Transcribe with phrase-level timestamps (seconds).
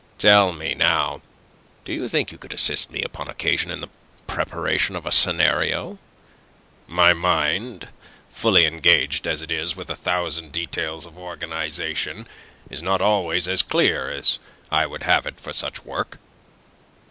[0.17, 1.21] Tell me, now:
[1.85, 3.89] Do you think you could assist me upon occasion in the
[4.25, 5.99] preparation of a scenario?
[6.87, 7.87] My mind,
[8.27, 12.27] fully engaged as it is with a thousand details of organization,
[12.67, 14.39] is not always as clear as
[14.71, 16.17] I would have it for such work.